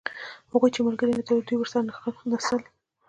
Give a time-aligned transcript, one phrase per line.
[0.51, 1.81] هغوی چې ملګري یې نه درلودل دوی ورسره
[2.31, 2.59] نڅل.